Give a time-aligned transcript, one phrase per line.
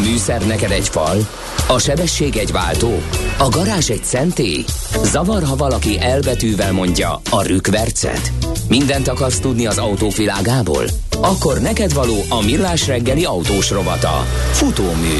[0.00, 1.28] műszer neked egy fal?
[1.66, 3.02] A sebesség egy váltó?
[3.38, 4.64] A garázs egy szentély?
[5.04, 8.32] Zavar, ha valaki elbetűvel mondja a rükvercet?
[8.68, 10.84] Mindent akarsz tudni az autók világából?
[11.20, 14.26] Akkor neked való a millás reggeli autós rovata.
[14.52, 15.18] Futómű.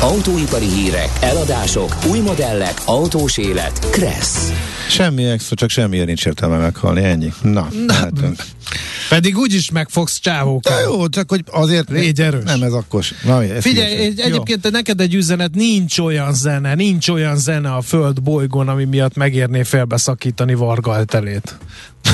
[0.00, 3.90] Autóipari hírek, eladások, új modellek, autós élet.
[3.90, 4.52] Kressz.
[4.88, 7.32] Semmi extra, csak semmiért nincs értelme meghalni, ennyi.
[7.42, 8.42] Na, Na, lehetünk.
[9.10, 10.74] Pedig úgyis megfogsz csávókat.
[10.74, 11.88] De jó, csak hogy azért...
[11.88, 12.44] Légy erős.
[12.44, 13.04] Nem, ez akkor.
[13.24, 17.80] Na, ez Figyelj, egy, egyébként neked egy üzenet, nincs olyan zene, nincs olyan zene a
[17.80, 21.56] föld bolygón, ami miatt megérné félbeszakítani Varga eltelét.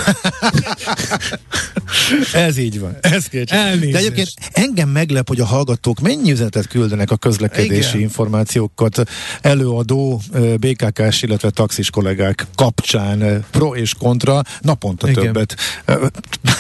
[2.32, 2.96] Ez így van.
[3.00, 3.26] Ez.
[3.46, 3.92] Elnézést.
[3.92, 8.00] De egyébként engem meglep, hogy a hallgatók mennyi üzenetet küldenek a közlekedési Igen.
[8.00, 9.02] információkat
[9.40, 10.20] előadó
[10.56, 15.24] BKK-s, illetve taxis kollégák kapcsán pro és kontra naponta Igen.
[15.24, 15.56] többet.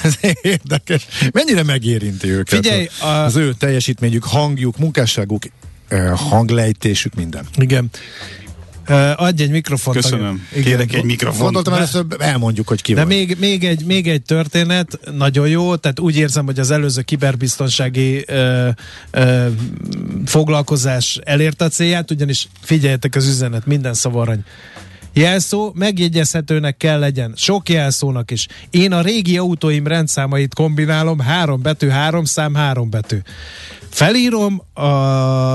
[0.02, 1.06] Ez érdekes.
[1.32, 5.42] Mennyire megérinti őket Figyelj, a, az ő teljesítményük, hangjuk, munkásságuk,
[6.14, 7.46] hanglejtésük, minden.
[7.56, 7.90] Igen.
[8.88, 9.96] Uh, adj egy mikrofont.
[9.96, 10.46] Köszönöm.
[10.52, 10.64] Igen.
[10.64, 11.42] Kérek egy mikrofont.
[11.42, 13.08] Gondoltam először elmondjuk, hogy ki De van.
[13.08, 18.24] még, még, egy, még egy történet, nagyon jó, tehát úgy érzem, hogy az előző kiberbiztonsági
[18.26, 18.68] ö,
[19.10, 19.46] ö,
[20.24, 24.44] foglalkozás elérte a célját, ugyanis figyeljetek az üzenet, minden szavarany.
[25.12, 28.46] Jelszó megjegyezhetőnek kell legyen, sok jelszónak is.
[28.70, 33.16] Én a régi autóim rendszámait kombinálom, három betű, három szám, három betű.
[33.96, 34.82] Felírom a,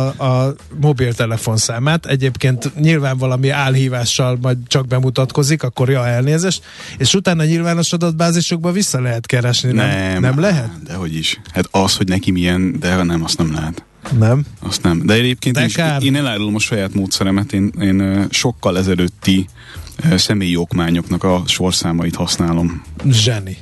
[0.07, 6.63] a mobiltelefonszámát, egyébként nyilván valami álhívással majd csak bemutatkozik, akkor ja, elnézést,
[6.97, 9.87] és utána nyilvános adatbázisokba vissza lehet keresni, nem?
[9.89, 10.83] Nem, nem lehet?
[10.83, 11.39] De hogy is.
[11.53, 13.83] Hát az, hogy neki milyen, de nem, azt nem lehet.
[14.19, 14.45] Nem.
[14.59, 15.05] Azt nem.
[15.05, 16.03] De egyébként De is, kár.
[16.03, 19.47] én elárulom a saját módszeremet, én, én sokkal ezelőtti
[20.15, 22.81] személyi okmányoknak a sorszámait használom.
[23.09, 23.57] Zseni.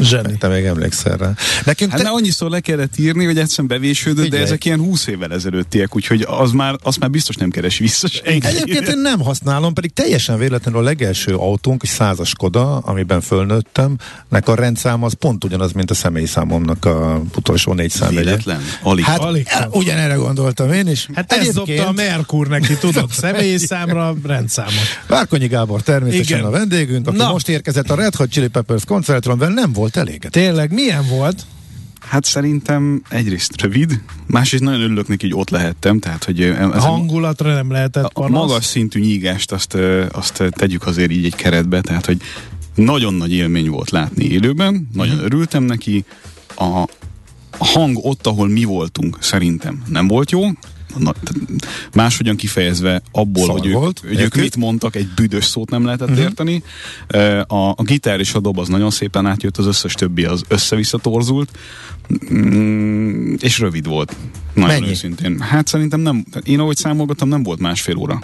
[0.00, 0.36] Zseni.
[0.38, 1.32] Te még emlékszel rá.
[1.64, 2.08] Nekünk Hát te...
[2.08, 4.40] annyiszor le kellett írni, hogy egyszerűen bevésődött, Figyelj.
[4.42, 8.08] de ezek ilyen 20 évvel ezelőttiek, úgyhogy az már, azt már biztos nem keres vissza
[8.08, 8.46] senki.
[8.46, 13.96] Egyébként én nem használom, pedig teljesen véletlenül a legelső autónk, egy százas Skoda, amiben fölnőttem,
[14.28, 18.24] nek a rendszám az pont ugyanaz, mint a személyszámomnak a utolsó négy számjegye.
[18.24, 18.60] Véletlen?
[18.82, 19.04] Alig.
[19.04, 19.46] Hát Alig.
[19.48, 21.08] e, ugyanerre gondoltam én is.
[21.14, 24.72] Hát ez dobta a Merkur neki, tudod, személyi számra rendszámot.
[25.06, 26.48] Várkonyi Gábor természetesen Igen.
[26.48, 27.30] a vendégünk, aki Na.
[27.32, 30.32] most érkezett a Red Hot Chili Peppers koncertről, nem volt elégedett.
[30.32, 31.46] Tényleg, milyen volt?
[32.00, 36.80] Hát szerintem egyrészt rövid, másrészt nagyon örülök neki, hogy ott lehettem, tehát hogy ez A
[36.80, 38.30] hangulatra nem lehetett a panasz.
[38.30, 39.76] magas szintű nyígást azt,
[40.10, 42.20] azt tegyük azért így egy keretbe, tehát hogy
[42.74, 46.04] nagyon nagy élmény volt látni élőben, nagyon örültem neki,
[46.54, 46.64] a,
[47.58, 50.42] a hang ott, ahol mi voltunk, szerintem nem volt jó,
[50.98, 51.12] Na,
[51.94, 56.08] máshogyan kifejezve abból, Szar hogy ők, hogy ők mit mondtak, egy büdös szót nem lehetett
[56.08, 56.24] uh-huh.
[56.24, 56.62] érteni.
[57.46, 60.98] A, a gitár és a dob az nagyon szépen átjött, az összes többi az össze-vissza
[60.98, 61.50] torzult,
[62.32, 64.16] mm, és rövid volt.
[64.54, 64.90] Nagyon Mennyi?
[64.90, 65.40] őszintén.
[65.40, 68.22] Hát szerintem nem, én ahogy számolgattam, nem volt másfél óra.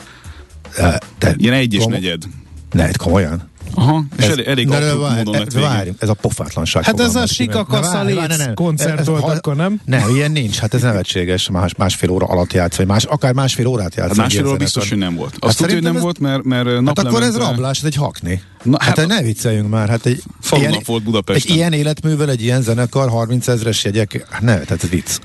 [1.19, 2.23] Te, Ilyen egy és Kom- negyed.
[2.71, 3.51] Ne, komolyan.
[3.75, 6.85] Aha, és elég, elég Ne, apró várj, módon e- lett várjunk, ez a pofátlanság.
[6.85, 8.55] Hát ez a fogalmaz ki, Sika mert- Ne, Kassa várj, várj, Léc ne, ne.
[8.55, 9.81] koncert Ez- volt akkor, nem?
[9.85, 13.67] Nem, ilyen nincs, hát ez nevetséges, más, másfél óra alatt játsz, vagy más, akár másfél
[13.67, 14.09] órát játsz.
[14.09, 15.33] Hát másfél ilyen óra biztos, hogy nem volt.
[15.33, 17.95] Hát Azt tudja, hogy nem ez- volt, mert, mert Hát akkor ez rablás, ez egy
[17.95, 18.43] hakni.
[18.63, 21.51] Na, hát, hát- hát ne vicceljünk már, hát egy Falunap volt Budapesten.
[21.51, 25.19] Egy ilyen életművel, egy ilyen zenekar, 30 ezres jegyek, hát ne, tehát ez vicc.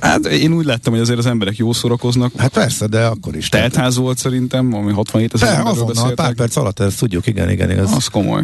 [0.00, 2.32] Hát én úgy láttam, hogy azért az emberek jól szórakoznak.
[2.36, 3.48] Hát persze, de akkor is.
[3.48, 6.36] Teltház volt szerintem, ami 67 ezer emberről azonnal, pár beszéltek.
[6.36, 7.92] perc alatt, ezt tudjuk, igen, igen, igaz.
[7.92, 8.42] Az komoly.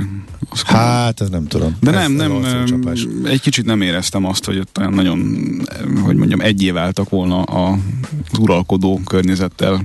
[0.51, 0.85] Az komoly.
[0.85, 1.77] Hát, ez nem tudom.
[1.81, 5.39] De ez, nem, nem, egy kicsit nem éreztem azt, hogy ott olyan nagyon,
[6.05, 7.79] hogy mondjam, egyé váltak volna a
[8.33, 9.81] az uralkodó környezettel.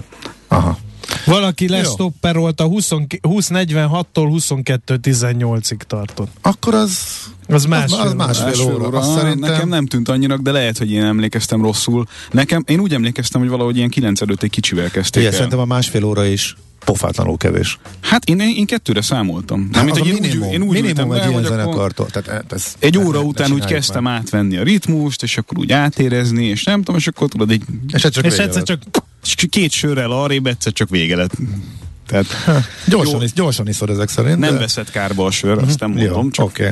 [0.47, 0.77] Aha.
[1.31, 1.75] Valaki Jó.
[1.75, 6.31] lestopperolta 20.46-tól 22.18-ig tartott.
[6.41, 6.97] Akkor az,
[7.47, 8.87] Az másfél, az másfél Másfél óra.
[8.87, 8.97] óra.
[8.97, 9.51] Azt szerintem...
[9.51, 12.05] Nekem nem tűnt annyinak, de lehet, hogy én emlékeztem rosszul.
[12.31, 15.37] Nekem, én úgy emlékeztem, hogy valahogy ilyen 9 előtt egy kicsivel kezdték Igen, el.
[15.37, 16.55] szerintem a másfél óra is
[16.85, 17.79] pofátlanul kevés.
[18.01, 19.69] Hát én, én kettőre számoltam.
[19.73, 22.05] Hát mint, hogy a én úgy, minimum, én úgy minimum egy ilyen zenekartól.
[22.05, 24.17] Tehát ez, egy ne- óra ne után úgy csináljuk kezdtem már.
[24.17, 27.63] átvenni a ritmust, és akkor úgy átérezni, és nem tudom, és akkor tudod, egy
[27.93, 28.79] És ez csak És egyszer csak
[29.49, 31.37] két sörrel arrébb egyszer csak vége lett.
[32.11, 32.27] Tehát
[32.87, 33.21] Gyorsan, Jó.
[33.21, 34.37] is, gyorsan iszod ezek szerint.
[34.37, 36.69] nem de- veszett kárba a sör, azt nem mondom, Jó, csak oké.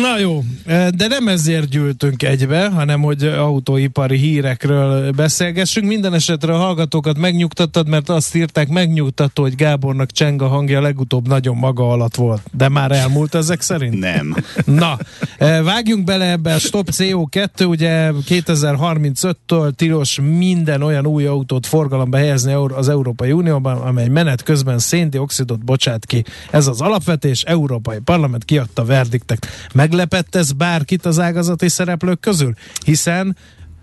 [0.00, 5.86] Na jó, de nem ezért gyűltünk egybe, hanem hogy autóipari hírekről beszélgessünk.
[5.86, 11.28] Minden esetre a hallgatókat megnyugtattad, mert azt írták megnyugtató, hogy Gábornak cseng a hangja legutóbb
[11.28, 12.42] nagyon maga alatt volt.
[12.52, 13.98] De már elmúlt ezek szerint?
[13.98, 14.36] nem.
[14.64, 14.98] Na,
[15.38, 22.52] vágjunk bele ebbe a Stop CO2, ugye 2035-től tilos minden olyan új autót forgalomba helyezni
[22.52, 26.24] az Európai Unióban, amely menet közben széndiokszidot bocsát ki.
[26.50, 29.46] Ez az alapvetés, Európai Parlament kiadta verdiktet.
[29.74, 32.54] Meglepett ez bárkit az ágazati szereplők közül?
[32.84, 33.36] Hiszen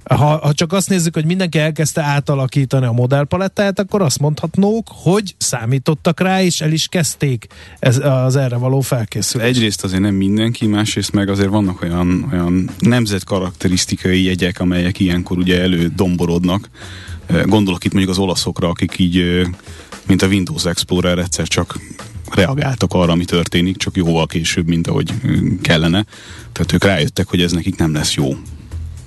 [0.03, 5.35] Ha, ha csak azt nézzük, hogy mindenki elkezdte átalakítani a modellpalettáját, akkor azt mondhatnók, hogy
[5.37, 7.47] számítottak rá, és el is kezdték
[7.79, 9.49] ez, az erre való felkészülést.
[9.49, 15.61] Egyrészt azért nem mindenki, másrészt meg azért vannak olyan, olyan nemzetkarakterisztikai jegyek, amelyek ilyenkor ugye
[15.61, 16.69] elődomborodnak.
[17.45, 19.47] Gondolok itt mondjuk az olaszokra, akik így,
[20.07, 21.79] mint a Windows Explorer egyszer csak
[22.31, 25.13] reagáltak arra, ami történik, csak jóval később, mint ahogy
[25.61, 26.05] kellene.
[26.51, 28.35] Tehát ők rájöttek, hogy ez nekik nem lesz jó.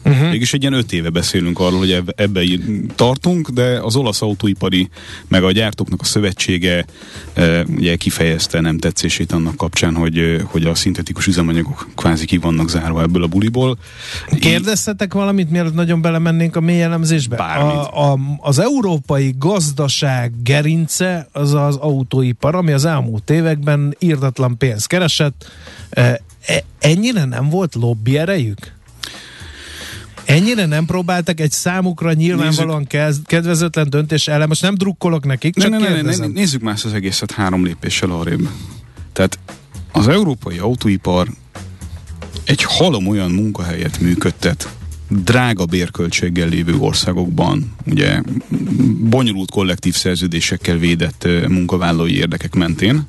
[0.06, 0.30] Uh-huh.
[0.30, 2.42] Mégis egy ilyen öt éve beszélünk arról, hogy ebbe, ebbe
[2.94, 4.88] tartunk, de az olasz autóipari,
[5.28, 6.84] meg a gyártóknak a szövetsége
[7.34, 12.68] e, ugye kifejezte nem tetszését annak kapcsán, hogy, hogy a szintetikus üzemanyagok kvázi ki vannak
[12.68, 13.78] zárva ebből a buliból.
[14.40, 17.36] Kérdeztetek valamit, mielőtt nagyon belemennénk a mély elemzésbe?
[17.36, 24.86] A, a, az európai gazdaság gerince az az autóipar, ami az elmúlt években írdatlan pénzt
[24.86, 25.50] keresett.
[25.90, 26.20] E,
[26.78, 28.74] ennyire nem volt lobby erejük?
[30.26, 33.26] Ennyire nem próbáltak egy számukra nyilvánvalóan nézzük.
[33.26, 34.48] kedvezőtlen döntés ellen?
[34.48, 38.10] Most nem drukkolok nekik, csak ne, ne, ne, ne, Nézzük más az egészet három lépéssel
[38.10, 38.48] arrébb.
[39.12, 39.38] Tehát
[39.92, 41.28] az európai autóipar
[42.44, 44.68] egy halom olyan munkahelyet működtet,
[45.08, 48.22] drága bérköltséggel lévő országokban, ugye
[49.00, 53.06] bonyolult kollektív szerződésekkel védett munkavállalói érdekek mentén,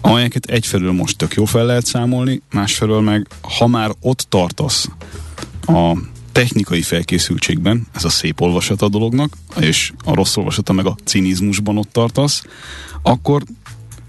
[0.00, 3.26] amelyeket egyfelől most tök jó fel lehet számolni, másfelől meg,
[3.58, 4.88] ha már ott tartasz
[5.66, 5.96] a
[6.32, 11.78] technikai felkészültségben, ez a szép olvasat a dolognak, és a rossz olvasata meg a cinizmusban
[11.78, 12.42] ott tartasz,
[13.02, 13.42] akkor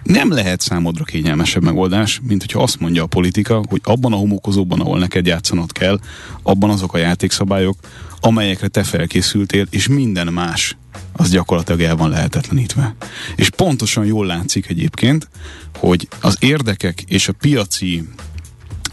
[0.03, 4.79] nem lehet számodra kényelmesebb megoldás, mint hogyha azt mondja a politika, hogy abban a homokozóban,
[4.79, 5.99] ahol neked játszanod kell,
[6.43, 7.77] abban azok a játékszabályok,
[8.19, 10.75] amelyekre te felkészültél, és minden más
[11.11, 12.95] az gyakorlatilag el van lehetetlenítve.
[13.35, 15.29] És pontosan jól látszik egyébként,
[15.77, 18.03] hogy az érdekek és a piaci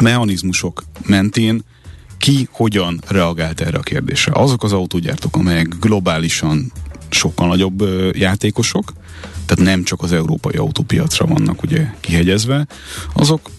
[0.00, 1.62] mechanizmusok mentén
[2.18, 4.32] ki hogyan reagált erre a kérdésre.
[4.34, 6.72] Azok az autógyártók, amelyek globálisan
[7.10, 8.92] sokkal nagyobb ö, játékosok,
[9.46, 12.66] tehát nem csak az európai autópiacra vannak ugye kihegyezve,
[13.12, 13.50] azok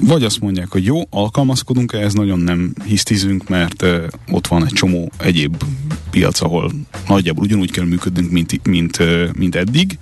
[0.00, 4.72] vagy azt mondják, hogy jó, alkalmazkodunk ehhez, nagyon nem hisztizünk, mert ö, ott van egy
[4.72, 5.62] csomó egyéb
[6.10, 6.70] piac, ahol
[7.08, 9.98] nagyjából ugyanúgy kell működnünk, mint, mint, ö, mint eddig,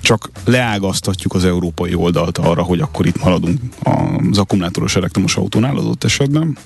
[0.00, 3.60] csak leágaztatjuk az európai oldalt arra, hogy akkor itt maradunk
[4.30, 6.58] az akkumulátoros elektromos autónál adott esetben,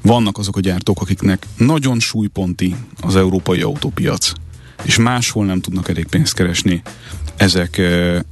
[0.00, 4.32] vannak azok a gyártók, akiknek nagyon súlyponti az európai autópiac,
[4.82, 6.82] és máshol nem tudnak elég pénzt keresni.
[7.36, 7.80] Ezek,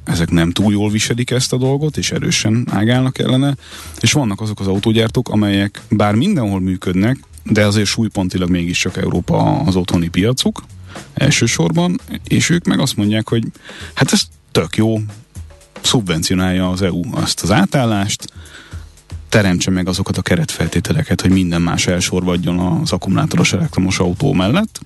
[0.04, 3.56] ezek nem túl jól viselik ezt a dolgot, és erősen ágálnak ellene,
[4.00, 9.76] és vannak azok az autógyártók, amelyek bár mindenhol működnek, de azért súlypontilag mégiscsak Európa az
[9.76, 10.64] otthoni piacuk
[11.14, 13.44] elsősorban, és ők meg azt mondják, hogy
[13.94, 14.22] hát ez
[14.52, 14.98] tök jó,
[15.80, 18.32] szubvencionálja az EU azt az átállást,
[19.32, 24.80] teremtse meg azokat a keretfeltételeket, hogy minden más elsorvadjon az akkumulátoros elektromos autó mellett,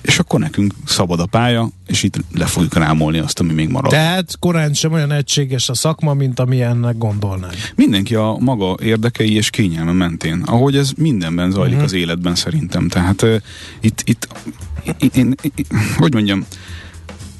[0.00, 3.90] és akkor nekünk szabad a pálya, és itt le fogjuk rámolni azt, ami még marad.
[3.90, 7.54] Tehát korán sem olyan egységes a szakma, mint amilyennek gondolnánk.
[7.74, 11.84] Mindenki a maga érdekei és kényelme mentén, ahogy ez mindenben zajlik uh-huh.
[11.84, 12.88] az életben szerintem.
[12.88, 13.36] Tehát uh,
[13.80, 14.28] itt, itt
[14.84, 15.66] én, én, én,
[15.96, 16.46] hogy mondjam,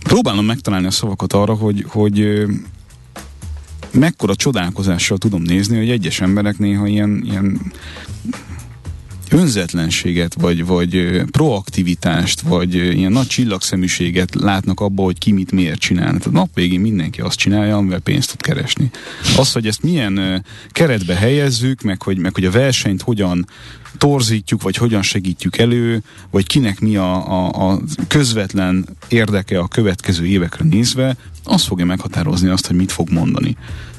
[0.02, 2.46] próbálom megtalálni a szavakat arra, hogy, hogy
[3.94, 7.72] mekkora csodálkozással tudom nézni, hogy egyes emberek néha ilyen, ilyen
[9.30, 16.06] önzetlenséget, vagy, vagy proaktivitást, vagy ilyen nagy csillagszeműséget látnak abba, hogy ki mit miért csinál.
[16.06, 18.90] Tehát nap végén mindenki azt csinálja, amivel pénzt tud keresni.
[19.36, 23.46] Az, hogy ezt milyen keretbe helyezzük, meg hogy, meg hogy a versenyt hogyan
[23.98, 30.26] torzítjuk, vagy hogyan segítjük elő, vagy kinek mi a, a, a közvetlen érdeke a következő
[30.26, 33.56] évekre nézve, az fogja meghatározni azt, hogy mit fog mondani.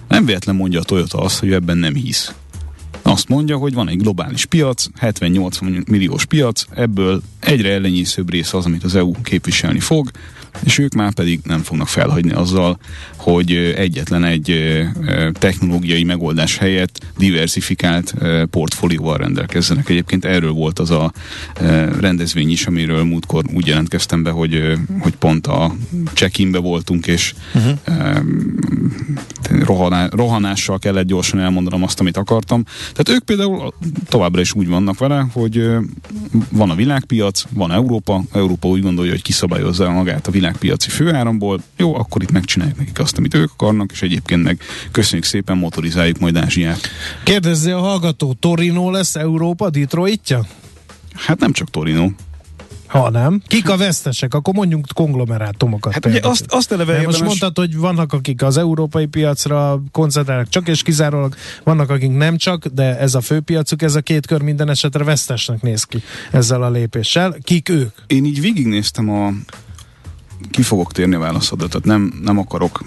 [0.07, 2.33] Nem véletlen mondja a Toyota azt, hogy ebben nem hisz.
[3.15, 8.65] Azt mondja, hogy van egy globális piac, 70-80 milliós piac, ebből egyre ellenyészőbb rész az,
[8.65, 10.11] amit az EU képviselni fog,
[10.63, 12.79] és ők már pedig nem fognak felhagyni azzal,
[13.15, 14.79] hogy egyetlen egy
[15.33, 18.13] technológiai megoldás helyett diversifikált
[18.49, 19.89] portfólióval rendelkezzenek.
[19.89, 21.11] Egyébként erről volt az a
[21.99, 25.75] rendezvény is, amiről múltkor úgy jelentkeztem be, hogy, hogy pont a
[26.13, 27.77] check-inbe voltunk, és uh-huh.
[29.63, 32.63] rohaná, rohanással kellett gyorsan elmondanom azt, amit akartam.
[32.63, 33.73] Tehát ők például
[34.07, 35.69] továbbra is úgy vannak vele, hogy
[36.51, 41.95] van a világpiac, van Európa, Európa úgy gondolja, hogy kiszabályozza magát a világpiaci főáramból, jó,
[41.95, 44.59] akkor itt megcsináljuk nekik azt, amit ők akarnak, és egyébként meg
[44.91, 46.79] köszönjük szépen, motorizáljuk majd Ázsiát.
[47.23, 50.45] Kérdezze a hallgató, Torino lesz Európa Detroitja?
[51.13, 52.09] Hát nem csak Torino.
[52.87, 53.41] Ha nem.
[53.47, 54.33] Kik a vesztesek?
[54.33, 55.93] Akkor mondjunk konglomerátumokat.
[55.93, 60.49] Hát ugye azt, azt eleve Mert most mondtad, hogy vannak, akik az európai piacra koncentrálnak
[60.49, 64.41] csak és kizárólag, vannak, akik nem csak, de ez a főpiacuk, ez a két kör
[64.41, 67.37] minden esetre vesztesnek néz ki ezzel a lépéssel.
[67.43, 67.95] Kik ők?
[68.07, 69.31] Én így végignéztem a...
[70.49, 72.83] Ki fogok térni a válaszodat, tehát nem, nem akarok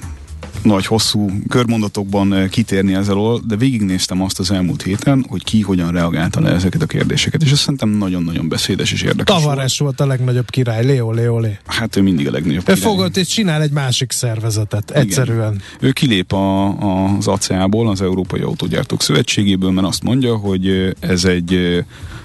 [0.63, 5.61] nagy, hosszú körmondatokban eh, kitérni ezzel alól, de végignéztem azt az elmúlt héten, hogy ki
[5.61, 9.43] hogyan reagálta le ezeket a kérdéseket, és ez szerintem nagyon-nagyon beszédes és érdekes volt.
[9.43, 11.53] Tavares volt a legnagyobb király, Leo, Leo, Leo.
[11.67, 12.81] Hát ő mindig a legnagyobb Ő király.
[12.81, 15.61] fogott és csinál egy másik szervezetet, egyszerűen.
[15.81, 20.91] Ő kilép a, a, az ACA-ból, az Európai Autógyártók Szövetségéből, mert azt mondja, hogy ö,
[21.01, 21.79] ez egy ö,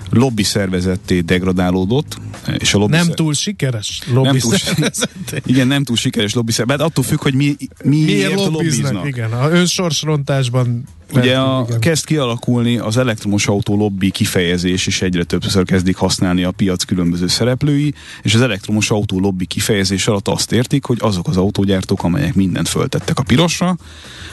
[0.09, 2.17] lobby szervezetté degradálódott,
[2.57, 5.41] és a lobby Nem szer- túl sikeres lobby nem túl, szervezeté.
[5.51, 8.51] igen, nem túl sikeres lobby szervezet, hát attól függ, hogy mi, miért Miért lobbiznak.
[8.91, 9.07] lobbiznak?
[9.07, 11.79] Igen, a önsorsrontásban Ugye a, igen.
[11.79, 17.27] kezd kialakulni az elektromos autó lobby kifejezés, és egyre többször kezdik használni a piac különböző
[17.27, 22.33] szereplői, és az elektromos autó lobby kifejezés alatt azt értik, hogy azok az autógyártók, amelyek
[22.35, 23.75] mindent föltettek a pirosra,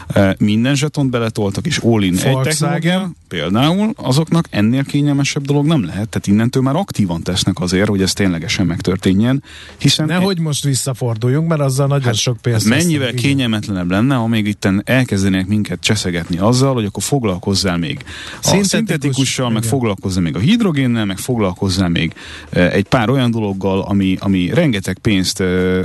[0.06, 2.80] eh, minden zsetont beletoltak, és all-in egy Volkswagen.
[2.80, 8.02] technológia, például azoknak ennél kényelmesebb dolog nem lehet, tehát innentől már aktívan tesznek azért, hogy
[8.02, 9.42] ez ténylegesen megtörténjen,
[9.78, 14.46] hiszen Nehogy most visszaforduljunk, mert azzal nagyon hát, sok pénzt mennyivel kényelmetlenebb lenne, ha még
[14.46, 18.04] itten elkezdenék minket cseszegetni azzal, hogy akkor foglalkozzál még.
[18.04, 18.06] A
[18.40, 22.12] Szintetikus, szintetikussal, meg foglalkozzál még a hidrogénnel, meg foglalkozzál még
[22.50, 25.84] e, egy pár olyan dologgal, ami, ami rengeteg pénzt e, e,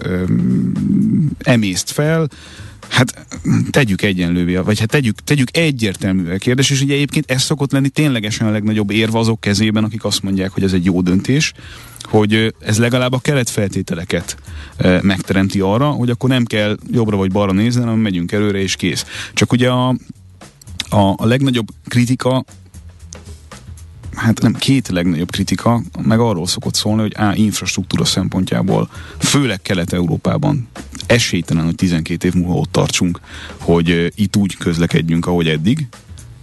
[1.40, 2.28] emészt fel,
[2.90, 3.26] Hát
[3.70, 7.90] tegyük egyenlővé, vagy hát tegyük, tegyük egyértelmű a kérdés, és ugye egyébként ez szokott lenni
[7.90, 11.54] ténylegesen a legnagyobb érve azok kezében, akik azt mondják, hogy ez egy jó döntés,
[12.02, 14.38] hogy ez legalább a keretfeltételeket
[15.02, 19.06] megteremti arra, hogy akkor nem kell jobbra vagy balra nézni, hanem megyünk előre és kész.
[19.34, 19.96] Csak ugye a,
[20.90, 22.46] a, a legnagyobb kritika
[24.16, 30.68] hát nem két legnagyobb kritika, meg arról szokott szólni, hogy á, infrastruktúra szempontjából, főleg Kelet-Európában
[31.08, 33.20] esélytelen, hogy 12 év múlva ott tartsunk,
[33.58, 35.88] hogy itt úgy közlekedjünk, ahogy eddig,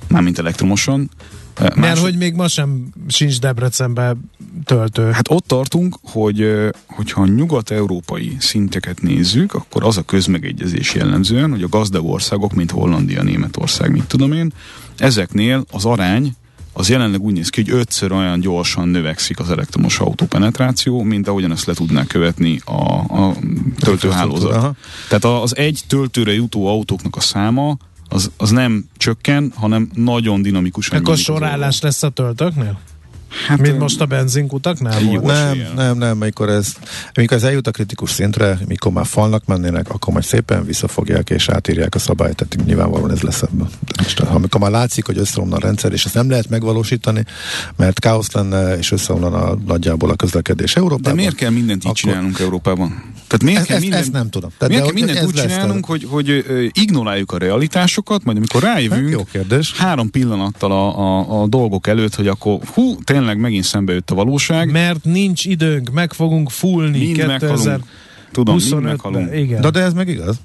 [0.08, 1.10] mármint elektromosan.
[1.60, 4.30] Uh, Mert hogy még ma sem sincs Debrecenben
[4.64, 5.10] töltő.
[5.10, 6.46] Hát ott tartunk, hogy
[6.86, 13.22] hogyha nyugat-európai szinteket nézzük, akkor az a közmegegyezés jellemzően, hogy a gazdag országok, mint Hollandia,
[13.22, 14.52] Németország, mit tudom én,
[14.96, 16.34] ezeknél az arány
[16.72, 21.28] az jelenleg úgy néz ki, hogy ötször olyan gyorsan növekszik az elektromos autó penetráció, mint
[21.28, 23.36] ahogyan ezt le tudná követni a, a
[23.78, 24.76] töltőhálózat.
[25.08, 27.76] Tehát az egy töltőre jutó autóknak a száma
[28.12, 32.80] az, az nem csökken, hanem nagyon dinamikusan Akkor sorállás lesz a töltőknél?
[33.46, 35.10] Hát, Mint most a benzinkutaknál Jó.
[35.10, 35.24] volt?
[35.24, 35.72] Nem, eséllyel.
[35.74, 36.72] nem, nem, amikor ez,
[37.14, 41.48] amikor ez eljut a kritikus szintre, mikor már falnak mennének, akkor majd szépen visszafogják és
[41.48, 43.68] átírják a szabályt, tehát nyilvánvalóan ez lesz ebből.
[44.02, 47.24] Most, amikor már látszik, hogy összeomlan a rendszer, és ezt nem lehet megvalósítani,
[47.76, 51.10] mert káosz lenne, és összeomlana nagyjából a közlekedés Európában.
[51.10, 53.10] De miért kell mindent így Akkor- csinálnunk Európában?
[53.26, 54.50] Tehát miért Ezt, kell ezt, mindent, ezt nem tudom.
[54.58, 58.72] Tehát miért kell mindent úgy csinálnunk, hogy, hogy ö, ignoráljuk a realitásokat, majd amikor Hát,
[58.72, 59.72] rájövünk, jó kérdés.
[59.76, 64.14] három pillanattal a, a, a dolgok előtt, hogy akkor hú, tényleg megint szembe jött a
[64.14, 67.88] valóság, Mert nincs időnk, meg fogunk fullni mind 2025 meghalunk.
[68.32, 68.82] Tudom, mind 25-ben.
[68.82, 69.34] meghalunk.
[69.34, 69.60] Igen.
[69.60, 70.40] De, de ez meg igaz.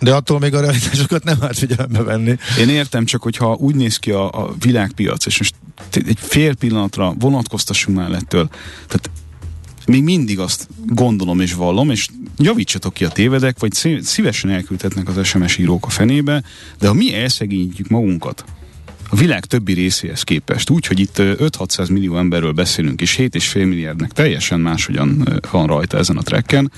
[0.00, 2.36] De attól még a realitásokat nem árt figyelembe venni.
[2.58, 5.54] Én értem, csak hogyha úgy néz ki a, a világpiac, és most
[5.92, 8.48] egy fél pillanatra vonatkoztassunk már ettől,
[8.86, 9.10] tehát
[9.86, 12.06] még mindig azt gondolom és vallom, és
[12.38, 16.42] javítsatok ki a tévedek, vagy szí- szívesen elküldhetnek az SMS írók a fenébe,
[16.78, 18.44] de ha mi elszegényítjük magunkat,
[19.12, 23.54] a világ többi részéhez képest, úgy, hogy itt ö, 5-600 millió emberről beszélünk, és 7,5
[23.54, 26.72] milliárdnek teljesen máshogyan van rajta ezen a trekken,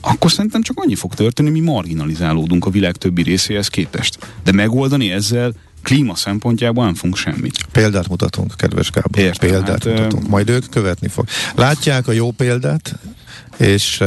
[0.00, 4.18] akkor szerintem csak annyi fog történni, mi marginalizálódunk a világ többi részéhez képest.
[4.44, 7.66] De megoldani ezzel klíma szempontjából nem fogunk semmit.
[7.72, 9.22] Példát mutatunk, kedves Gábor.
[9.22, 10.28] Értem, példát hát, mutatunk.
[10.28, 11.26] Majd ők követni fog.
[11.54, 12.98] Látják a jó példát,
[13.56, 14.02] és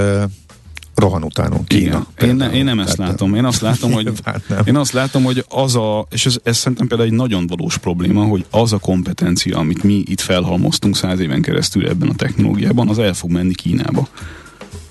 [1.02, 2.08] rohan utánunk Kína.
[2.18, 2.30] Igen.
[2.30, 3.36] Én, ne, én nem ezt látom.
[3.36, 4.06] Én azt látom, hogy
[4.48, 4.62] nem.
[4.66, 8.24] én azt látom, hogy az a, és ez, ez szerintem például egy nagyon valós probléma,
[8.24, 13.00] hogy az a kompetencia, amit mi itt felhalmoztunk száz éven keresztül ebben a technológiában, az
[13.00, 14.08] el fog menni Kínába.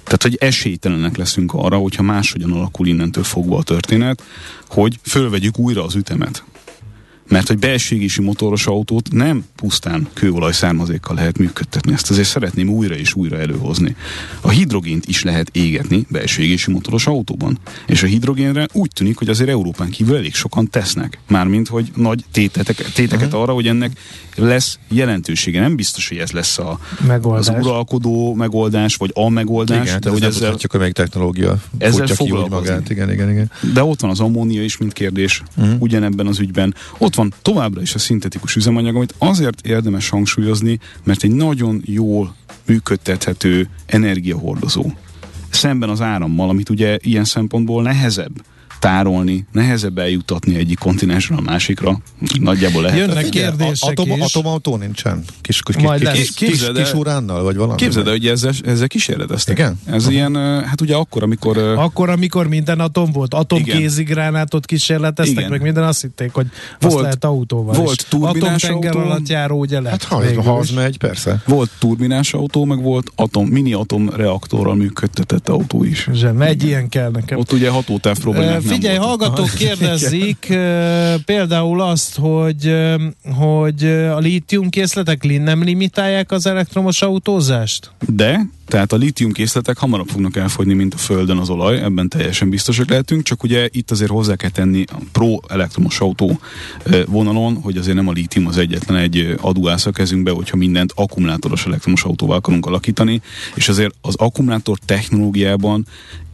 [0.05, 4.23] Tehát, hogy esélytelenek leszünk arra, hogyha máshogyan alakul innentől fogva a történet,
[4.69, 6.45] hogy fölvegyük újra az ütemet.
[7.31, 11.93] Mert hogy belségési motoros autót nem pusztán kőolaj származékkal lehet működtetni.
[11.93, 13.97] Ezt azért szeretném újra és újra előhozni.
[14.41, 17.59] A hidrogént is lehet égetni belségési motoros autóban.
[17.87, 21.19] És a hidrogénre úgy tűnik, hogy azért Európán kívül elég sokan tesznek.
[21.29, 23.93] Mármint, hogy nagy tétetek, téteket arra, hogy ennek
[24.37, 25.61] lesz jelentősége.
[25.61, 27.49] Nem biztos, hogy ez lesz a, Megoldás.
[27.49, 30.69] az uralkodó megoldás, vagy a megoldás, Igen, de de hogy ezzel, ezzel...
[30.71, 32.91] hogy melyik technológia ezzel ki úgy magát.
[32.91, 33.51] Igen, igen, igen.
[33.73, 35.75] de ott van az ammónia is, mint kérdés, uh-huh.
[35.79, 36.75] ugyanebben az ügyben.
[36.99, 42.35] Ott van továbbra is a szintetikus üzemanyag, amit azért érdemes hangsúlyozni, mert egy nagyon jól
[42.67, 44.85] működtethető energiahordozó.
[45.51, 48.45] Szemben az árammal, amit ugye ilyen szempontból nehezebb
[48.81, 52.01] tárolni, nehezebb eljutatni egyik kontinensről a másikra.
[52.41, 52.99] Nagyjából lehet.
[52.99, 54.21] Jönnek kérdések atom, is.
[54.23, 55.25] Atomautó nincsen?
[55.41, 56.17] Kis, kis, Majd kis, lesz.
[56.35, 57.77] kis, kis, kis uránnal, vagy valami?
[57.77, 59.59] Képzeld el, hogy ezzel, ezzel kísérleteztek.
[59.59, 59.79] Igen?
[59.87, 61.59] Ez ilyen, ö, hát ugye akkor, amikor...
[61.59, 65.51] Akkor, amikor minden atom volt, atomkézigránátot kísérleteztek, Igen.
[65.51, 66.47] meg minden azt hitték, hogy
[66.81, 68.09] azt Volt- lehet autóval volt is.
[68.09, 69.09] turbinás Atomtenger autó.
[69.11, 71.43] alatt járó, ugye lett Hát ha, ha az megy, persze.
[71.47, 76.09] Volt turbinás autó, meg volt atom, mini atomreaktorral működtetett autó is.
[76.13, 77.39] Zseni, Egy ilyen kell nekem.
[77.39, 80.47] Ott ugye hatótáv problémák Figyelj, hallgatók kérdezik
[81.25, 82.75] például azt, hogy,
[83.37, 87.91] hogy a lítiumkészletek li- nem limitálják az elektromos autózást?
[88.09, 92.51] De, tehát a lítium készletek hamarabb fognak elfogyni, mint a Földön az olaj, ebben teljesen
[92.51, 96.41] biztosak lehetünk, csak ugye itt azért hozzá kell tenni a pro elektromos autó
[97.07, 100.93] vonalon, hogy azért nem a lítium az egyetlen egy ö, aduász a kezünkbe, hogyha mindent
[100.95, 103.21] akkumulátoros elektromos autóval akarunk alakítani,
[103.55, 105.87] és azért az akkumulátor technológiában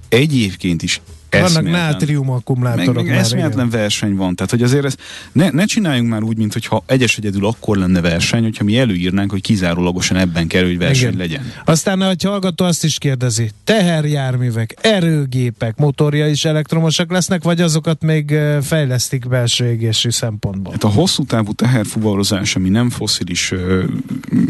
[0.08, 3.18] egyébként is Vannak nátrium meg, akkumulátorok meg már.
[3.18, 3.80] eszméletlen igen.
[3.80, 4.34] verseny van.
[4.34, 4.98] Tehát, hogy azért ezt
[5.32, 9.40] ne, ne csináljunk már úgy, mintha egyes egyedül akkor lenne verseny, hogyha mi előírnánk, hogy
[9.40, 11.18] kizárólagosan ebben kell, hogy verseny Igen.
[11.18, 11.52] legyen.
[11.64, 18.34] Aztán, ha hallgató azt is kérdezi, teherjárművek, erőgépek, motorja is elektromosak lesznek, vagy azokat még
[18.62, 20.72] fejlesztik belső égési szempontból?
[20.72, 23.84] Hát a hosszú távú teherfuvarozás, ami nem foszilis ö,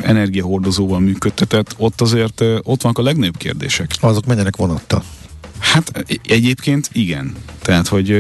[0.03, 3.91] energiahordozóval működtetett, ott azért ö, ott vannak a legnagyobb kérdések.
[4.01, 5.03] Azok menjenek vonattal.
[5.77, 7.35] Hát egy- egyébként igen.
[7.63, 8.11] Tehát, hogy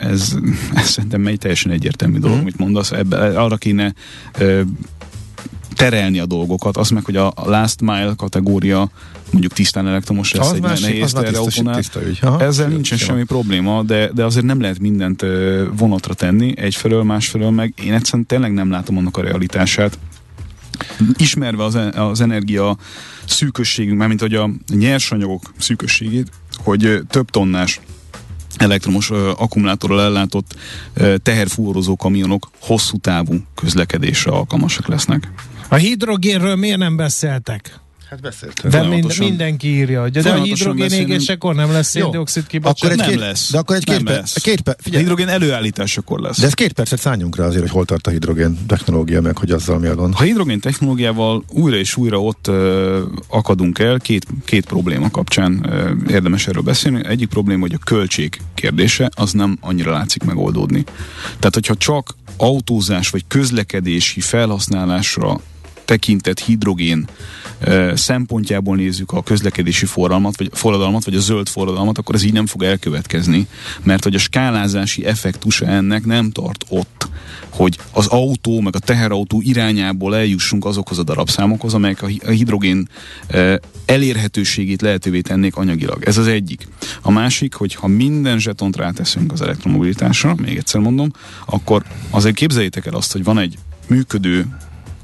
[0.00, 0.36] ez,
[0.74, 2.90] ez szerintem egy teljesen egyértelmű dolog, amit mondasz.
[2.92, 3.94] Ebbe, arra kéne
[5.74, 6.76] terelni a dolgokat.
[6.76, 8.90] Az meg, hogy a last mile kategória
[9.30, 11.22] mondjuk tisztán elektromos lesz Az egy másik, nehéz az.
[12.40, 15.24] Ezzel nincsen semmi probléma, de, de azért nem lehet mindent
[15.76, 19.98] vonatra tenni, egyfelől, másfelől meg én egyszerűen tényleg nem látom annak a realitását.
[21.16, 22.76] Ismerve az, e- az energia
[23.26, 26.30] szűkösségünk, mármint hogy a nyersanyagok szűkösségét,
[26.64, 27.80] hogy több tonnás
[28.56, 30.54] elektromos akkumulátorral ellátott
[31.22, 35.32] teherfúrozó kamionok hosszú távú közlekedésre alkalmasak lesznek.
[35.68, 37.80] A hidrogénről miért nem beszéltek?
[38.10, 38.70] Hát beszéltem.
[38.70, 41.08] De mind, mindenki írja, hogy de a hidrogén beszélünk.
[41.10, 42.90] égésekor nem lesz széndiokszid Akkor kibocsátás.
[42.90, 43.50] egy nem két, lesz.
[43.50, 44.32] De akkor egy két, per, lesz.
[44.42, 46.40] két per, A figyelj, hidrogén előállításakor lesz.
[46.40, 49.50] de ez két percet szálljunk rá azért, hogy hol tart a hidrogén technológia, meg hogy
[49.50, 50.14] azzal mi a gond.
[50.14, 55.90] Ha hidrogén technológiával újra és újra ott ö, akadunk el, két, két probléma kapcsán ö,
[56.12, 57.06] érdemes erről beszélni.
[57.06, 60.84] Egyik probléma, hogy a költség kérdése, az nem annyira látszik megoldódni.
[61.38, 65.40] Tehát, hogyha csak autózás vagy közlekedési felhasználásra
[65.86, 67.08] tekintett hidrogén
[67.94, 72.46] szempontjából nézzük a közlekedési forradalmat vagy, forradalmat, vagy a zöld forradalmat, akkor ez így nem
[72.46, 73.46] fog elkövetkezni,
[73.82, 77.08] mert hogy a skálázási effektusa ennek nem tart ott,
[77.48, 82.30] hogy az autó, meg a teherautó irányából eljussunk azokhoz a darabszámokhoz, amelyek a hi- a
[82.30, 82.88] hidrogén
[83.84, 86.04] elérhetőségét lehetővé tennék anyagilag.
[86.04, 86.68] Ez az egyik.
[87.02, 91.10] A másik, hogy ha minden zsetont ráteszünk az elektromobilitásra, még egyszer mondom,
[91.44, 94.46] akkor azért képzeljétek el azt, hogy van egy működő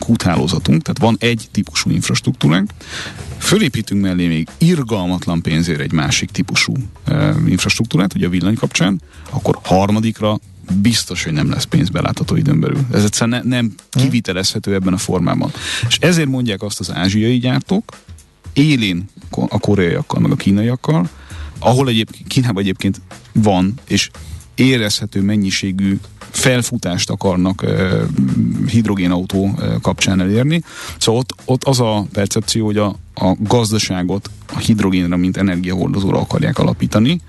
[0.05, 2.71] kúthálózatunk, tehát van egy típusú infrastruktúránk,
[3.39, 9.59] fölépítünk mellé még irgalmatlan pénzért egy másik típusú e, infrastruktúrát, ugye a villany kapcsán, akkor
[9.63, 10.39] harmadikra
[10.81, 12.81] biztos, hogy nem lesz pénz belátható időn belül.
[12.93, 15.53] Ez egyszerűen ne, nem kivitelezhető ebben a formában.
[15.89, 17.93] És ezért mondják azt az ázsiai gyártók,
[18.53, 21.09] élén a koreaiakkal, meg a kínaiakkal,
[21.59, 23.01] ahol egyébként, Kínában egyébként
[23.33, 24.11] van, és
[24.55, 25.99] érezhető mennyiségű
[26.43, 27.65] felfutást akarnak
[28.67, 30.63] hidrogénautó kapcsán elérni.
[30.99, 36.59] Szóval ott, ott az a percepció, hogy a, a gazdaságot a hidrogénre, mint energiahordozóra akarják
[36.59, 37.21] alapítani,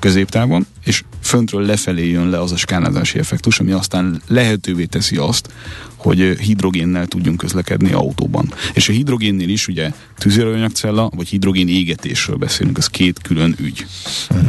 [0.00, 5.48] középtávon, és föntről lefelé jön le az a skálázási effektus, ami aztán lehetővé teszi azt,
[5.96, 8.52] hogy hidrogénnel tudjunk közlekedni autóban.
[8.74, 13.86] És a hidrogénnél is ugye tüzelőanyagcella, vagy hidrogén égetésről beszélünk, az két külön ügy.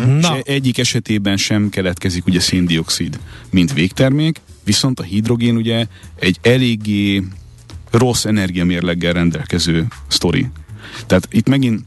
[0.05, 5.85] Na, És egyik esetében sem keletkezik ugye széndiokszid, mint végtermék, viszont a hidrogén ugye
[6.19, 7.23] egy eléggé
[7.91, 10.47] rossz energiamérleggel rendelkező sztori.
[11.05, 11.83] Tehát itt megint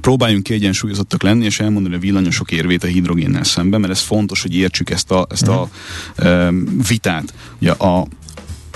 [0.00, 4.54] próbáljunk kiegyensúlyozottak lenni, és elmondani a villanyosok érvét a hidrogénnel szemben, mert ez fontos, hogy
[4.54, 5.68] értsük ezt a, ezt a
[6.24, 7.34] um, vitát.
[7.60, 8.06] Ugye a,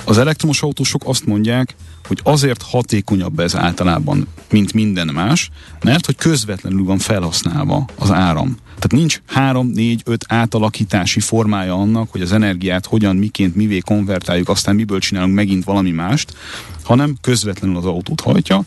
[0.04, 1.74] az elektromos autósok azt mondják,
[2.06, 5.50] hogy azért hatékonyabb ez általában, mint minden más,
[5.82, 8.56] mert hogy közvetlenül van felhasználva az áram.
[8.64, 14.48] Tehát nincs három, négy, öt átalakítási formája annak, hogy az energiát hogyan, miként, mivé konvertáljuk,
[14.48, 16.34] aztán miből csinálunk megint valami mást,
[16.82, 18.62] hanem közvetlenül az autót hajtja,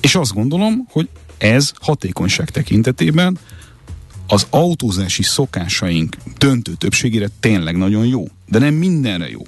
[0.00, 1.08] és azt gondolom, hogy
[1.42, 3.38] ez hatékonyság tekintetében
[4.26, 9.40] az autózási szokásaink döntő többségére tényleg nagyon jó, de nem mindenre jó.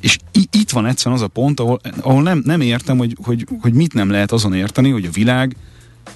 [0.00, 3.72] És itt van egyszerűen az a pont, ahol, ahol nem, nem értem, hogy, hogy, hogy
[3.72, 5.56] mit nem lehet azon érteni, hogy a világ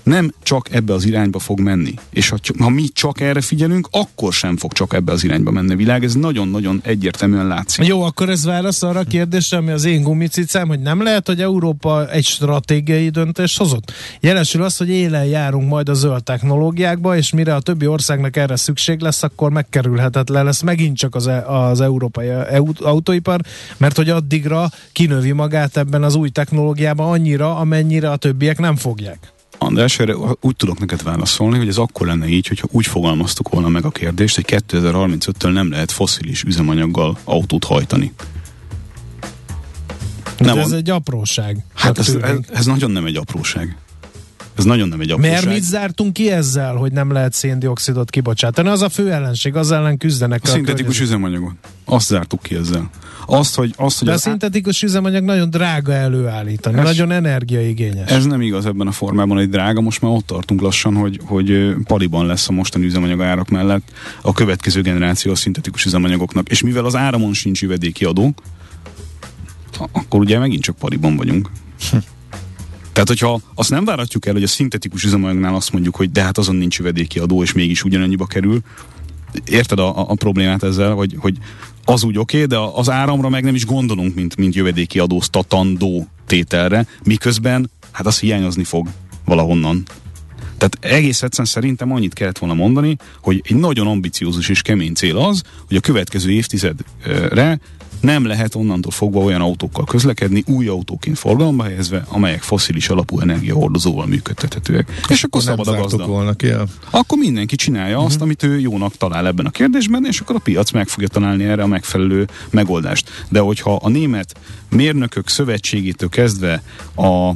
[0.02, 1.94] nem csak ebbe az irányba fog menni.
[2.11, 5.72] És ha, ha mi csak erre figyelünk, akkor sem fog csak ebbe az irányba menni
[5.72, 6.05] a világ.
[6.05, 7.87] Ez nagyon-nagyon egyértelműen látszik.
[7.87, 11.40] Jó, akkor ez válasz arra a kérdésre, ami az én gumicicám, hogy nem lehet, hogy
[11.40, 13.92] Európa egy stratégiai döntést hozott.
[14.20, 18.57] Jelesül az, hogy élen járunk majd a zöld technológiákba, és mire a többi országnak erre
[18.57, 23.40] szükség lesz, akkor megkerülhetetlen lesz megint csak az, e- az európai e- autóipar,
[23.76, 29.33] mert hogy addigra kinövi magát ebben az új technológiában annyira, amennyire a többiek nem fogják.
[29.62, 33.68] András, erre úgy tudok neked válaszolni, hogy ez akkor lenne így, hogyha úgy fogalmaztuk volna
[33.68, 38.12] meg a kérdést, hogy 2035-től nem lehet foszilis üzemanyaggal autót hajtani.
[40.38, 41.64] Nem Nem ez egy apróság.
[41.75, 43.77] Hát ez, ez, ez nagyon nem egy apróság.
[44.59, 45.33] Ez nagyon nem egy apróság.
[45.33, 48.69] Mert mit zártunk ki ezzel, hogy nem lehet széndiokszidot kibocsátani?
[48.69, 50.41] Az a fő ellenség, az ellen küzdenek.
[50.43, 51.53] A szintetikus környezet- üzemanyagot.
[51.85, 52.91] Azt zártuk ki ezzel.
[53.27, 58.11] Azt, hogy, azt, hogy De a szintetikus üzemanyag nagyon drága előállítani, Ez- nagyon energiaigényes.
[58.11, 59.81] ez nem igaz ebben a formában, egy drága.
[59.81, 63.83] Most már ott tartunk lassan, hogy, hogy paliban lesz a mostani üzemanyag árak mellett
[64.23, 66.49] a következő generáció a szintetikus üzemanyagoknak.
[66.49, 68.35] És mivel az áramon sincs jövedéki adó,
[69.79, 71.51] a- akkor ugye megint csak paliban vagyunk.
[72.92, 76.38] Tehát, hogyha azt nem váratjuk el, hogy a szintetikus üzemanyagnál azt mondjuk, hogy de hát
[76.38, 78.61] azon nincs jövedéki adó, és mégis ugyanannyiba kerül,
[79.44, 81.37] érted a, a, a problémát ezzel, hogy, hogy
[81.85, 86.07] az úgy oké, okay, de az áramra meg nem is gondolunk, mint, mint jövedéki adóztatandó
[86.26, 88.88] tételre, miközben hát az hiányozni fog
[89.24, 89.83] valahonnan.
[90.59, 95.16] Tehát egész egyszerűen szerintem annyit kellett volna mondani, hogy egy nagyon ambiciózus és kemény cél
[95.16, 97.61] az, hogy a következő évtizedre
[98.03, 104.07] nem lehet onnantól fogva olyan autókkal közlekedni, új autóként forgalomba helyezve, amelyek foszilis alapú energiahordozóval
[104.07, 105.03] működtethetőek.
[105.09, 106.07] És akkor nem szabad a gazda.
[106.07, 110.21] volna ki a Akkor mindenki csinálja azt, amit ő jónak talál ebben a kérdésben, és
[110.21, 113.11] akkor a piac meg fogja találni erre a megfelelő megoldást.
[113.29, 114.35] De hogyha a német
[114.71, 116.62] mérnökök szövetségétől kezdve
[116.97, 117.35] a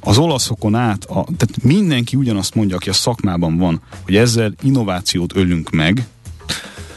[0.00, 5.36] az olaszokon át, a, tehát mindenki ugyanazt mondja, aki a szakmában van, hogy ezzel innovációt
[5.36, 6.06] ölünk meg,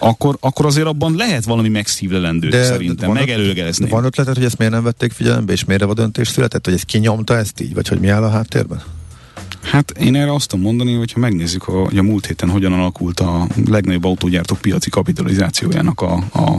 [0.02, 3.90] akkor, akkor azért abban lehet valami megszívlelendő De szerintem, van megelőgelezni.
[3.90, 6.84] Van ötleted, hogy ezt miért nem vették figyelembe, és miért a döntés született, hogy ez
[6.84, 8.82] kinyomta ezt így, vagy hogy mi áll a háttérben?
[9.62, 12.74] Hát én erre azt tudom mondani, hogy ha megnézzük, a, hogy a múlt héten hogyan
[12.74, 16.58] alakult a legnagyobb autógyártók piaci kapitalizációjának a, a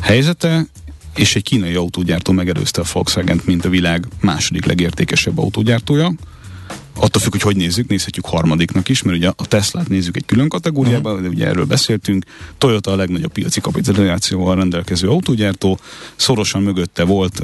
[0.00, 0.66] helyzete,
[1.14, 6.12] és egy kínai autógyártó megelőzte a volkswagen mint a világ második legértékesebb autógyártója.
[6.98, 10.48] Attól függ, hogy hogy nézzük, nézhetjük harmadiknak is, mert ugye a Teslát nézzük egy külön
[10.48, 11.28] kategóriában, uh-huh.
[11.28, 12.24] de ugye erről beszéltünk.
[12.58, 15.78] Toyota a legnagyobb piaci kapitalizációval rendelkező autógyártó,
[16.16, 17.40] szorosan mögötte volt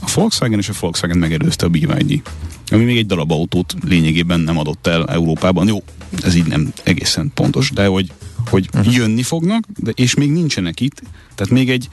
[0.00, 2.22] a Volkswagen, és a Volkswagen megelőzte a BYD
[2.70, 5.66] ami még egy darab autót lényegében nem adott el Európában.
[5.66, 5.82] Jó,
[6.22, 8.12] ez így nem egészen pontos, de hogy,
[8.50, 8.94] hogy uh-huh.
[8.94, 11.02] jönni fognak, de, és még nincsenek itt,
[11.34, 11.88] tehát még egy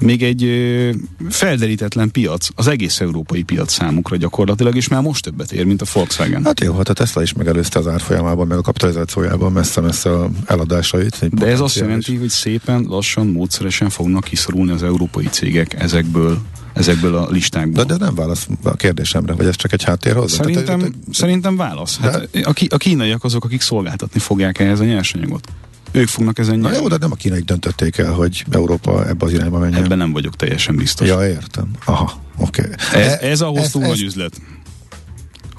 [0.00, 0.90] még egy ö,
[1.28, 5.86] felderítetlen piac, az egész európai piac számukra gyakorlatilag, és már most többet ér, mint a
[5.92, 6.44] Volkswagen.
[6.44, 11.28] Hát jó, hát a Tesla is megelőzte az árfolyamában, meg a kapitalizációjában messze-messze a eladásait.
[11.34, 16.38] De ez azt jelenti, hogy szépen, lassan, módszeresen fognak kiszorulni az európai cégek ezekből,
[16.72, 17.84] ezekből a listákból.
[17.84, 20.36] De, de nem válasz a kérdésemre, vagy ez csak egy háttér hozzá?
[20.36, 21.98] Szerintem, Tehát, szerintem válasz.
[21.98, 25.48] Hát a, ki, a kínaiak azok, akik szolgáltatni fogják ehhez a nyersanyagot.
[25.92, 26.82] Ők fognak ezen Na nyerni.
[26.82, 29.84] jó, de nem a kínaiak döntötték el, hogy Európa ebbe az irányba menjen.
[29.84, 31.08] Ebben nem vagyok teljesen biztos.
[31.08, 31.70] Ja, értem.
[31.84, 32.62] Aha, oké.
[32.94, 34.40] Ez, E- ez ahhoz ez- túl ez- nagy üzlet.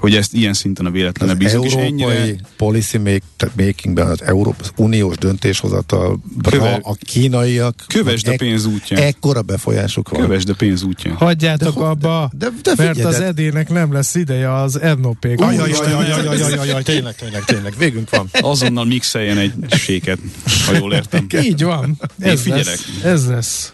[0.02, 2.36] Hogy ezt ilyen szinten a véletlenre az bízunk, és európai ennyire...
[2.56, 8.38] policy make, tehát makingben az, Európa, az uniós döntéshozatal Köve- a kínaiak Kövesd a ek-
[8.38, 9.02] pénz útján.
[9.02, 10.20] ekkora befolyásuk van.
[10.20, 11.14] Kövesd a pénz útján.
[11.14, 15.24] Hagyjátok De abba, de- de mert figyelj, az de- edének nem lesz ideje az NOP.
[15.24, 18.28] Jaj, jaj, jaj, jaj, jaj, jaj, jaj, jaj, tényleg, tényleg, tényleg, végünk van.
[18.32, 20.18] Azonnal mixeljen egy séket,
[20.66, 21.26] ha jól értem.
[21.42, 21.98] Így van.
[22.18, 22.64] Ez figyelek.
[22.66, 22.88] lesz.
[23.04, 23.72] Ez lesz.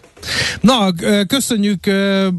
[0.61, 0.93] Na,
[1.27, 1.87] köszönjük,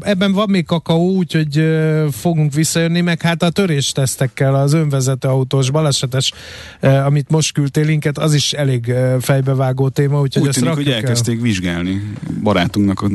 [0.00, 1.64] ebben van még kakaó, úgyhogy
[2.10, 6.32] fogunk visszajönni, meg hát a töréstesztekkel az önvezető autós balesetes,
[6.80, 11.02] amit most küldtél linket, az is elég fejbevágó téma, úgyhogy Úgy ezt tűnik, hogy rakjuk
[11.02, 11.08] el.
[11.08, 12.12] elkezdték vizsgálni
[12.42, 13.08] barátunknak a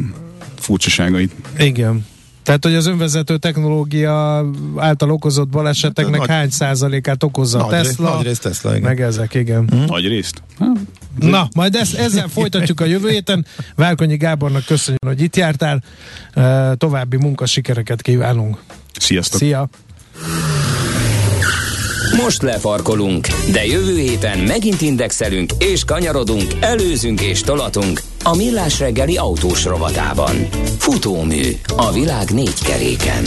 [0.55, 1.31] furcsaságait.
[1.59, 2.05] Igen.
[2.43, 8.15] Tehát, hogy az önvezető technológia által okozott baleseteknek Hát, nagy- hány százalékát okozza Nagy, Tesla,
[8.15, 8.81] nagy rész Tesla, igen.
[8.81, 9.69] meg ezek, igen.
[9.87, 10.41] Nagy részt.
[10.59, 10.77] Hát,
[11.19, 13.45] Na, majd ezt, ezzel folytatjuk a jövő héten.
[13.75, 15.83] Várkonyi Gábornak köszönjük, hogy itt jártál.
[16.77, 18.57] További munkasikereket kívánunk.
[18.99, 19.39] Sziasztok!
[19.39, 19.69] Szia!
[22.23, 29.17] Most lefarkolunk, de jövő héten megint indexelünk és kanyarodunk, előzünk és tolatunk a Millás reggeli
[29.17, 30.35] autós rovatában.
[30.77, 33.23] Futómű a világ négy keréken.